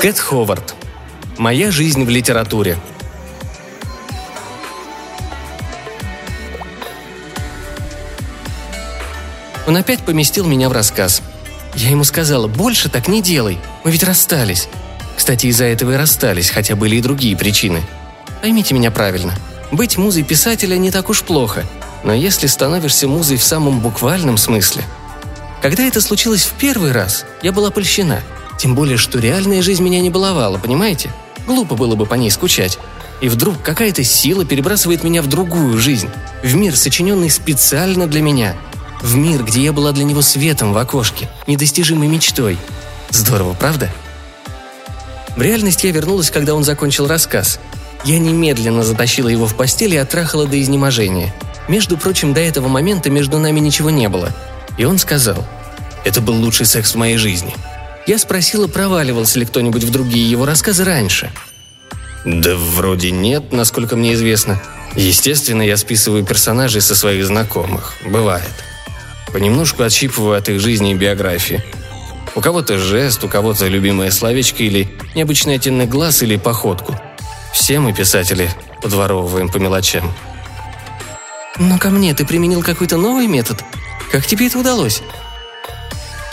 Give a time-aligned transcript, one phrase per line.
[0.00, 0.74] Кэт Ховард.
[1.38, 2.76] Моя жизнь в литературе.
[9.66, 11.22] Он опять поместил меня в рассказ.
[11.74, 14.68] Я ему сказала, больше так не делай, мы ведь расстались.
[15.16, 17.82] Кстати, из-за этого и расстались, хотя были и другие причины.
[18.42, 19.32] Поймите меня правильно.
[19.72, 21.64] Быть музой писателя не так уж плохо,
[22.04, 24.84] но если становишься музой в самом буквальном смысле.
[25.62, 28.20] Когда это случилось в первый раз, я была польщена.
[28.58, 31.10] Тем более, что реальная жизнь меня не баловала, понимаете?
[31.46, 32.78] Глупо было бы по ней скучать.
[33.20, 36.08] И вдруг какая-то сила перебрасывает меня в другую жизнь,
[36.42, 38.54] в мир, сочиненный специально для меня–
[39.02, 42.58] в мир, где я была для него светом в окошке, недостижимой мечтой.
[43.10, 43.90] Здорово, правда?
[45.36, 47.60] В реальность я вернулась, когда он закончил рассказ.
[48.04, 51.34] Я немедленно затащила его в постель и оттрахала до изнеможения.
[51.68, 54.30] Между прочим, до этого момента между нами ничего не было.
[54.78, 55.44] И он сказал,
[56.04, 57.54] «Это был лучший секс в моей жизни».
[58.06, 61.30] Я спросила, проваливался ли кто-нибудь в другие его рассказы раньше.
[62.24, 64.60] «Да вроде нет, насколько мне известно.
[64.94, 67.94] Естественно, я списываю персонажей со своих знакомых.
[68.04, 68.50] Бывает.
[69.32, 71.62] Понемножку отщипываю от их жизни и биографии.
[72.34, 76.98] У кого-то жест, у кого-то любимое словечко или необычный оттенок глаз или походку.
[77.52, 78.50] Все мы, писатели,
[78.82, 80.12] подворовываем по мелочам.
[81.58, 83.64] Но ко мне ты применил какой-то новый метод.
[84.12, 85.02] Как тебе это удалось?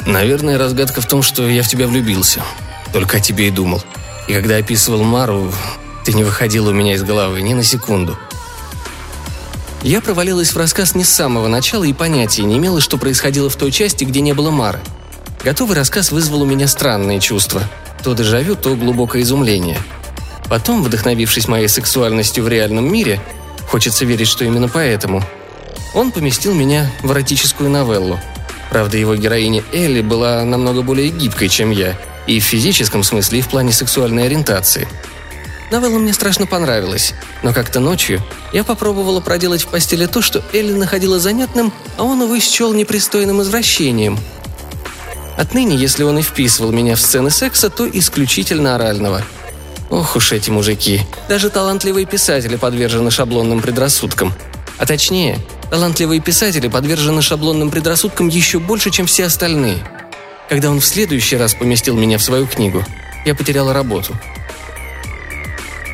[0.05, 2.41] Наверное, разгадка в том, что я в тебя влюбился.
[2.91, 3.81] Только о тебе и думал.
[4.27, 5.51] И когда описывал Мару,
[6.05, 8.17] ты не выходила у меня из головы ни на секунду.
[9.81, 13.55] Я провалилась в рассказ не с самого начала и понятия не имела, что происходило в
[13.55, 14.79] той части, где не было Мары.
[15.43, 17.63] Готовый рассказ вызвал у меня странные чувства.
[18.01, 19.77] То дежавю, то глубокое изумление.
[20.49, 23.19] Потом, вдохновившись моей сексуальностью в реальном мире,
[23.67, 25.23] хочется верить, что именно поэтому,
[25.93, 28.19] он поместил меня в эротическую новеллу.
[28.73, 31.95] Правда, его героиня Элли была намного более гибкой, чем я,
[32.27, 34.87] и в физическом смысле, и в плане сексуальной ориентации–
[35.73, 38.21] Новелла мне страшно понравилась, но как-то ночью
[38.51, 43.41] я попробовала проделать в постели то, что Элли находила занятным, а он, увы, счел непристойным
[43.41, 44.19] извращением.
[45.35, 49.23] Отныне, если он и вписывал меня в сцены секса, то исключительно орального.
[49.89, 51.01] Ох уж эти мужики.
[51.27, 54.31] Даже талантливые писатели подвержены шаблонным предрассудкам.
[54.77, 55.39] А точнее,
[55.73, 59.83] талантливые писатели подвержены шаблонным предрассудкам еще больше, чем все остальные.
[60.47, 62.85] Когда он в следующий раз поместил меня в свою книгу,
[63.25, 64.15] я потеряла работу–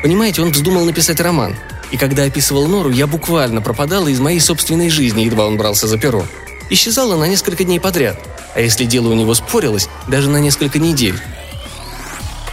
[0.02, 1.56] Понимаете, он вздумал написать роман.
[1.90, 5.98] И когда описывал Нору, я буквально пропадала из моей собственной жизни, едва он брался за
[5.98, 6.24] перо.
[6.70, 8.18] Исчезала на несколько дней подряд.
[8.54, 11.20] А если дело у него спорилось, даже на несколько недель.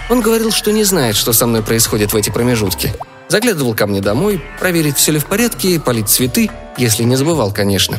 [0.09, 2.93] Он говорил, что не знает, что со мной происходит в эти промежутки.
[3.29, 7.97] Заглядывал ко мне домой, проверить, все ли в порядке, полить цветы, если не забывал, конечно.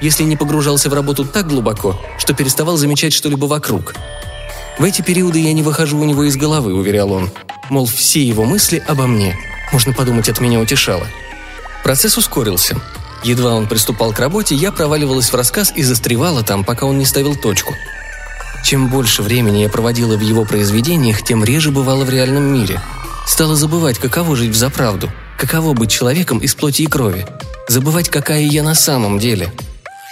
[0.00, 3.94] Если не погружался в работу так глубоко, что переставал замечать что-либо вокруг.
[4.78, 7.30] В эти периоды я не выхожу у него из головы, уверял он.
[7.70, 9.36] Мол, все его мысли обо мне.
[9.72, 11.06] Можно подумать, от меня утешало.
[11.82, 12.80] Процесс ускорился.
[13.24, 17.06] Едва он приступал к работе, я проваливалась в рассказ и застревала там, пока он не
[17.06, 17.74] ставил точку.
[18.62, 22.80] Чем больше времени я проводила в его произведениях, тем реже бывала в реальном мире.
[23.26, 27.26] Стала забывать, каково жить в заправду, каково быть человеком из плоти и крови,
[27.68, 29.52] забывать, какая я на самом деле.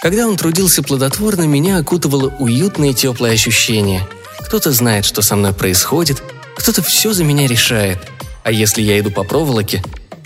[0.01, 4.07] Когда он трудился плодотворно, меня окутывало уютное теплое ощущение.
[4.41, 6.21] Кто-то знает, что со мной происходит,
[6.57, 7.99] кто-то все за меня решает.
[8.43, 9.81] А если я иду по проволоке,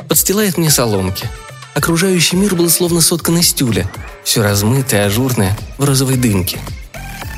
[0.09, 1.29] подстилает мне соломки.
[1.75, 3.89] Окружающий мир был словно соткан из тюля.
[4.25, 6.59] Все размытое, ажурное, в розовой дымке.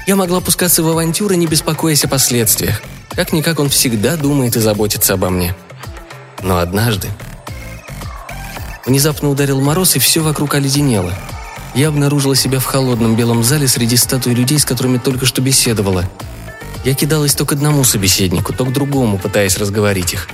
[0.07, 2.81] Я могла пускаться в авантюры, не беспокоясь о последствиях.
[3.15, 5.55] Как-никак он всегда думает и заботится обо мне.
[6.41, 7.07] Но однажды...
[8.85, 11.13] Внезапно ударил мороз, и все вокруг оледенело.
[11.75, 16.09] Я обнаружила себя в холодном белом зале среди статуй людей, с которыми только что беседовала–
[16.83, 20.27] я кидалась то к одному собеседнику, то к другому, пытаясь разговорить их.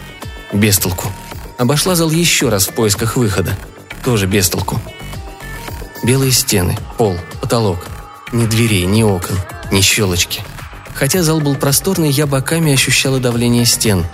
[0.53, 1.11] Без толку.
[1.57, 3.57] Обошла зал еще раз в поисках выхода.
[4.03, 4.79] Тоже без толку.
[6.03, 7.79] Белые стены, пол, потолок.
[8.31, 9.37] Ни дверей, ни окон,
[9.71, 10.41] ни щелочки.
[10.97, 14.05] Хотя зал был просторный, я боками ощущала давление стен.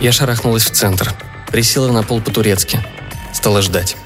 [0.00, 1.14] Я шарахнулась в центр.
[1.50, 2.84] Присела на пол по-турецки.
[3.32, 3.96] Стала ждать.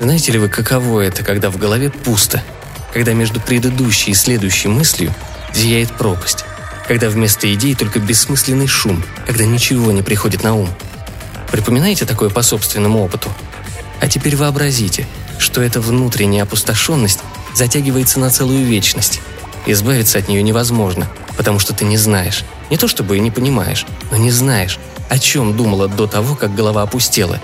[0.00, 2.42] Знаете ли вы, каково это, когда в голове пусто?
[2.92, 5.14] Когда между предыдущей и следующей мыслью
[5.54, 6.44] зияет пропасть?
[6.86, 10.68] когда вместо идей только бессмысленный шум, когда ничего не приходит на ум.
[11.50, 13.32] Припоминаете такое по собственному опыту?
[14.00, 15.06] А теперь вообразите,
[15.38, 17.20] что эта внутренняя опустошенность
[17.54, 19.20] затягивается на целую вечность.
[19.66, 22.44] Избавиться от нее невозможно, потому что ты не знаешь.
[22.70, 24.78] Не то чтобы и не понимаешь, но не знаешь,
[25.08, 27.40] о чем думала до того, как голова опустела.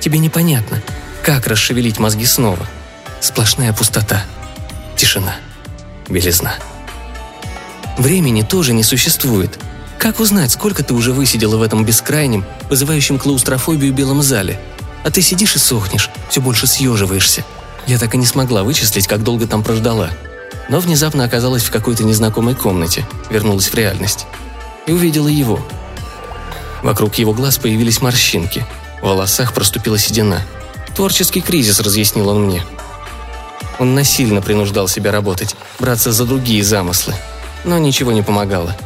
[0.00, 0.82] Тебе непонятно,
[1.22, 2.66] как расшевелить мозги снова.
[3.20, 4.24] Сплошная пустота.
[4.96, 5.36] Тишина.
[6.08, 6.54] Белизна.
[7.98, 9.58] Времени тоже не существует.
[9.98, 14.58] Как узнать, сколько ты уже высидела в этом бескрайнем, вызывающем клаустрофобию белом зале?
[15.04, 17.44] А ты сидишь и сохнешь, все больше съеживаешься.
[17.86, 20.10] Я так и не смогла вычислить, как долго там прождала.
[20.70, 24.26] Но внезапно оказалась в какой-то незнакомой комнате, вернулась в реальность.
[24.86, 25.60] И увидела его.
[26.84, 28.64] Вокруг его глаз появились морщинки.
[29.02, 30.42] В волосах проступила седина.
[30.94, 32.62] Творческий кризис, разъяснил он мне.
[33.80, 37.14] Он насильно принуждал себя работать, браться за другие замыслы.
[37.64, 38.76] Но ничего не помогало.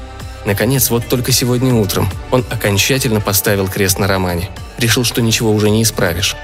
[0.46, 4.50] Наконец, вот только сегодня утром он окончательно поставил крест на романе.
[4.78, 6.34] Решил, что ничего уже не исправишь.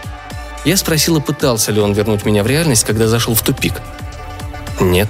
[0.66, 3.72] Я спросила, пытался ли он вернуть меня в реальность, когда зашел в тупик.
[4.80, 5.08] Нет,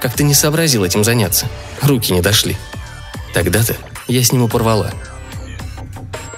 [0.00, 1.46] как-то не сообразил этим заняться.
[1.82, 2.56] Руки не дошли.
[3.34, 4.92] Тогда-то я с ним порвала.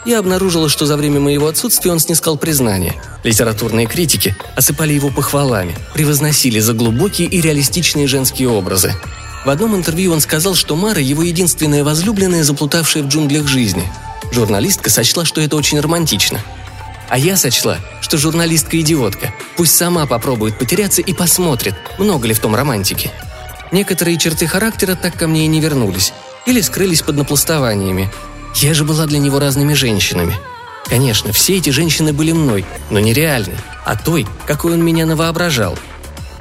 [0.07, 2.95] Я обнаружила, что за время моего отсутствия он снискал признание.
[3.23, 8.95] Литературные критики осыпали его похвалами, превозносили за глубокие и реалистичные женские образы.
[9.45, 13.91] В одном интервью он сказал, что Мара– его единственная возлюбленная, заплутавшая в джунглях жизни.
[14.33, 16.41] Журналистка сочла, что это очень романтично.
[17.09, 19.35] А я сочла, что журналистка идиотка.
[19.57, 23.11] Пусть сама попробует потеряться и посмотрит, много ли в том романтики.
[23.73, 26.13] Некоторые черты характера так ко мне и не вернулись.
[26.47, 28.11] Или скрылись под напластованиями.
[28.57, 30.35] Я же была для него разными женщинами.
[30.87, 35.79] Конечно, все эти женщины были мной, но не реальной, а той, какой он меня навоображал.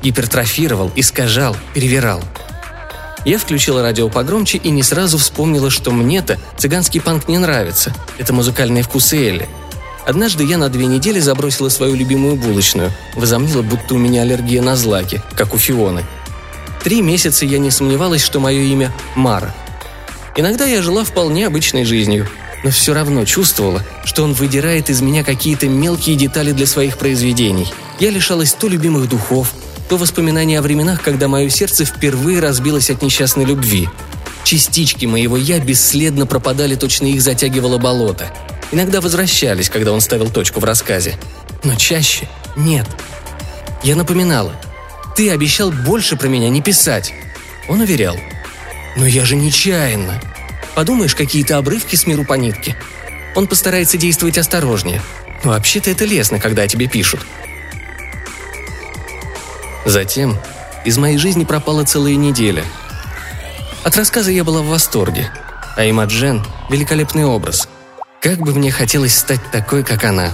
[0.01, 2.23] Гипертрофировал, искажал, перевирал.
[3.25, 7.93] Я включила радио погромче и не сразу вспомнила, что мне-то цыганский панк не нравится.
[8.17, 9.49] Это музыкальные вкусы Элли.
[10.05, 14.75] Однажды я на две недели забросила свою любимую булочную, возомнила, будто у меня аллергия на
[14.75, 16.05] злаки, как у Фионы.
[16.83, 19.53] Три месяца я не сомневалась, что мое имя Мара–
[20.39, 22.25] Иногда я жила вполне обычной жизнью,
[22.63, 27.67] но все равно чувствовала, что он выдирает из меня какие-то мелкие детали для своих произведений.
[27.99, 29.51] Я лишалась то любимых духов,
[29.89, 33.89] то воспоминаний о временах, когда мое сердце впервые разбилось от несчастной любви.
[34.45, 38.31] Частички моего «я» бесследно пропадали, точно их затягивало болото.
[38.71, 41.15] Иногда возвращались, когда он ставил точку в рассказе.
[41.65, 42.87] Но чаще нет.
[43.83, 44.53] Я напоминала.
[45.19, 47.13] «Ты обещал больше про меня не писать».
[47.67, 48.17] Он уверял.
[48.95, 50.17] «Но я же нечаянно.
[50.75, 52.77] Подумаешь, какие-то обрывки с миру по нитке.
[53.35, 55.01] Он постарается действовать осторожнее.
[55.43, 57.19] Вообще-то это лестно, когда тебе пишут.
[59.83, 60.37] Затем
[60.85, 62.63] из моей жизни пропала целая неделя.
[63.83, 65.29] От рассказа я была в восторге,
[65.75, 67.67] а Имаджен– великолепный образ.
[68.21, 70.31] Как бы мне хотелось стать такой, как она.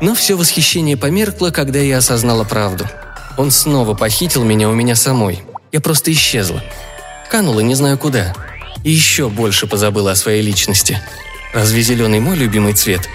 [0.00, 2.88] Но все восхищение померкло, когда я осознала правду.
[3.36, 5.42] Он снова похитил меня у меня самой.
[5.72, 6.62] Я просто исчезла.
[7.30, 8.34] Канула не знаю куда–
[8.84, 11.00] и еще больше позабыла о своей личности.
[11.52, 13.08] Разве зеленый мой любимый цвет?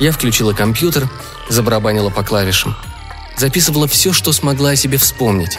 [0.00, 1.08] Я включила компьютер,
[1.48, 2.76] забарабанила по клавишам.
[3.36, 5.58] Записывала все, что смогла о себе вспомнить.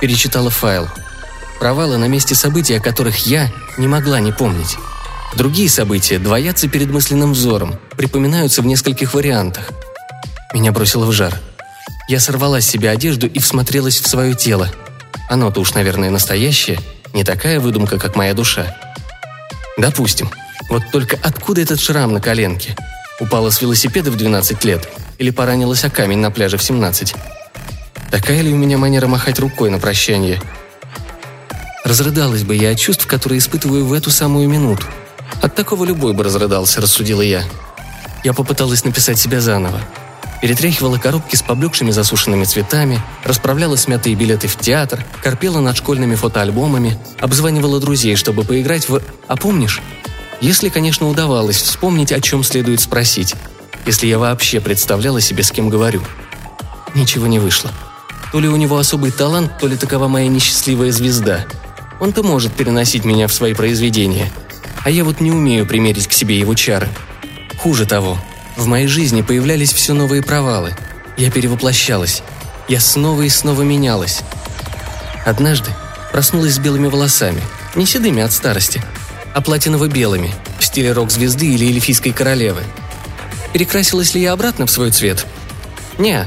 [0.00, 0.88] Перечитала файл.
[1.58, 4.76] Провалы на месте событий, о которых я не могла не помнить.
[5.34, 9.70] Другие события двоятся перед мысленным взором, припоминаются в нескольких вариантах.
[10.52, 11.38] Меня бросило в жар.
[12.12, 14.70] Я сорвала с себя одежду и всмотрелась в свое тело.
[15.30, 16.78] Оно-то уж, наверное, настоящее–
[17.14, 18.76] не такая выдумка, как моя душа.
[19.78, 20.28] Допустим.
[20.68, 22.76] Вот только откуда этот шрам на коленке?
[23.18, 24.90] Упала с велосипеда в 12 лет?
[25.16, 27.14] Или поранилась о камень на пляже в 17?
[28.10, 30.38] Такая ли у меня манера махать рукой на прощание?
[31.82, 34.84] Разрыдалась бы я от чувств, которые испытываю в эту самую минуту.
[35.40, 37.42] От такого любой бы разрыдался, рассудила я.
[38.22, 39.80] Я попыталась написать себя заново
[40.42, 46.98] перетряхивала коробки с поблекшими засушенными цветами, расправляла смятые билеты в театр, корпела над школьными фотоальбомами,
[47.20, 49.80] обзванивала друзей, чтобы поиграть в «А помнишь?».
[50.40, 53.36] Если, конечно, удавалось вспомнить, о чем следует спросить.
[53.86, 56.02] Если я вообще представляла себе, с кем говорю.
[56.96, 57.70] Ничего не вышло.
[58.32, 61.46] То ли у него особый талант, то ли такова моя несчастливая звезда.
[62.00, 64.32] Он-то может переносить меня в свои произведения.
[64.82, 66.88] А я вот не умею примерить к себе его чары.
[67.58, 68.18] Хуже того,
[68.56, 70.74] в моей жизни появлялись все новые провалы.
[71.16, 72.22] Я перевоплощалась.
[72.68, 74.20] Я снова и снова менялась.
[75.24, 75.70] Однажды
[76.10, 77.42] проснулась с белыми волосами,
[77.74, 78.82] не седыми от старости,
[79.34, 82.62] а платиново-белыми, в стиле рок-звезды или эльфийской королевы.
[83.52, 85.26] Перекрасилась ли я обратно в свой цвет?
[85.98, 86.26] Не.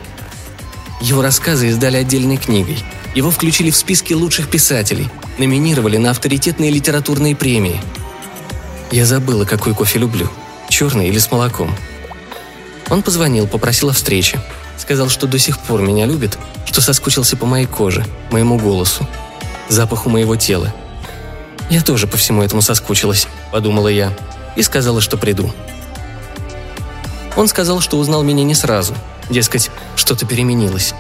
[1.01, 2.77] Его рассказы издали отдельной книгой.
[3.15, 7.82] Его включили в списки лучших писателей, номинировали на авторитетные литературные премии.
[8.91, 10.29] Я забыла, какой кофе люблю.
[10.70, 11.75] Черный или с молоком.
[12.95, 14.39] Он позвонил, попросил о встрече.
[14.77, 19.05] Сказал, что до сих пор меня любит, что соскучился по моей коже, моему голосу,
[19.67, 20.73] запаху моего тела.
[21.69, 24.13] Я тоже по всему этому соскучилась, подумала я,
[24.55, 25.51] и сказала, что приду.
[27.35, 28.95] Он сказал, что узнал меня не сразу,
[29.29, 30.93] дескать, что-то переменилось.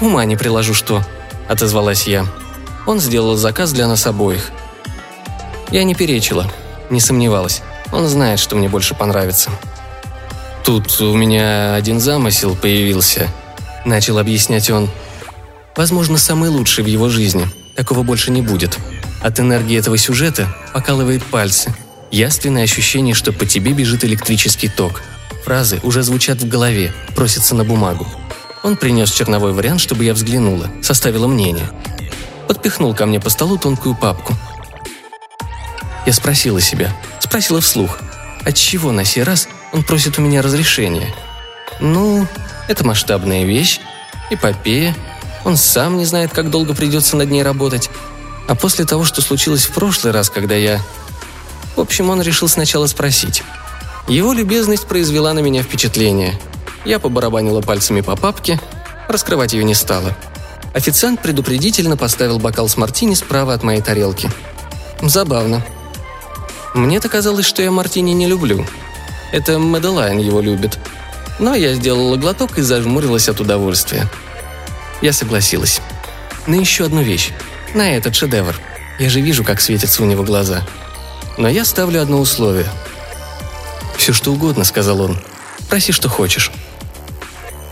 [0.00, 1.02] «Ума не приложу, что»,—
[1.48, 2.24] отозвалась я.
[2.86, 4.52] Он сделал заказ для нас обоих.
[5.72, 6.48] Я не перечила,
[6.88, 7.62] не сомневалась.
[7.90, 9.50] Он знает, что мне больше понравится.
[10.64, 13.28] «Тут у меня один замысел появился»,—
[13.84, 14.88] начал объяснять он.
[15.76, 17.46] «Возможно, самый лучший в его жизни.
[17.76, 18.78] Такого больше не будет.
[19.22, 21.74] От энергии этого сюжета покалывает пальцы.
[22.10, 25.02] Яственное ощущение, что по тебе бежит электрический ток.
[25.44, 28.06] Фразы уже звучат в голове, просятся на бумагу.
[28.62, 31.68] Он принес черновой вариант, чтобы я взглянула, составила мнение.
[32.48, 34.34] Подпихнул ко мне по столу тонкую папку.
[36.06, 36.90] Я спросила себя,
[37.20, 37.98] спросила вслух,
[38.44, 41.12] от чего на сей раз он просит у меня разрешения.
[41.80, 42.26] Ну,
[42.68, 43.80] это масштабная вещь,
[44.30, 44.96] эпопея,
[45.44, 47.90] он сам не знает, как долго придется над ней работать.
[48.48, 50.80] А после того, что случилось в прошлый раз, когда я...
[51.76, 53.42] В общем, он решил сначала спросить.
[54.06, 56.38] Его любезность произвела на меня впечатление.
[56.84, 58.60] Я побарабанила пальцами по папке,
[59.08, 60.16] раскрывать ее не стала.
[60.72, 64.30] Официант предупредительно поставил бокал с мартини справа от моей тарелки.
[65.02, 65.64] Забавно.
[66.74, 68.64] Мне-то казалось, что я мартини не люблю.
[69.34, 70.78] Это Мэдалайн его любит.
[71.40, 74.06] Но я сделала глоток и зажмурилась от удовольствия.
[75.02, 75.80] Я согласилась.
[76.46, 77.32] На еще одну вещь.
[77.74, 78.54] На этот шедевр.
[79.00, 80.64] Я же вижу, как светятся у него глаза.
[81.36, 82.68] Но я ставлю одно условие.
[83.96, 85.18] «Все что угодно»,— сказал он.
[85.68, 86.52] «Проси, что хочешь.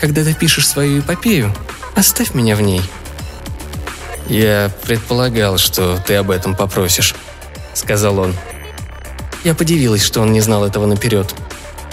[0.01, 1.55] Когда ты пишешь свою эпопею,
[1.95, 2.81] оставь меня в ней».
[4.27, 7.15] «Я предполагал, что ты об этом попросишь»,—
[7.73, 8.35] сказал он.
[9.45, 11.33] Я подивилась, что он не знал этого наперед.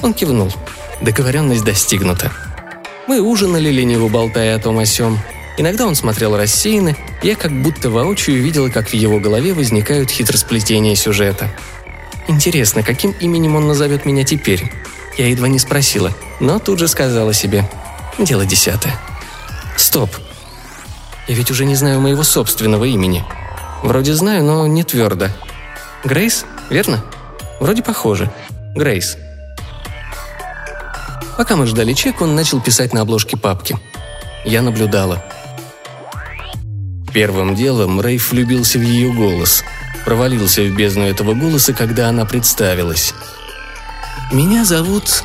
[0.02, 0.52] Он кивнул.
[1.00, 2.33] Договоренность достигнута.
[3.07, 5.19] Мы ужинали, лениво болтая о том о сём.
[5.57, 10.95] Иногда он смотрел рассеянно, я как будто воочию видела, как в его голове возникают хитросплетения
[10.95, 11.50] сюжета.
[12.28, 14.73] Интересно, каким именем он назовет меня теперь?
[15.19, 17.69] Я едва не спросила, но тут же сказала себе.
[18.19, 18.99] Дело десятое.
[19.76, 20.11] Стоп.
[21.26, 23.25] Я ведь уже не знаю моего собственного имени.
[23.83, 25.28] Вроде знаю, но не твердо.
[26.04, 27.04] Грейс, верно?
[27.61, 28.30] Вроде похоже.
[28.75, 29.19] Грейс.
[31.40, 33.78] Пока мы ждали чек, он начал писать на обложке папки.
[34.44, 35.25] Я наблюдала.
[37.14, 39.64] Первым делом Рейф влюбился в ее голос.
[40.04, 43.14] Провалился в бездну этого голоса, когда она представилась.
[44.30, 45.25] «Меня зовут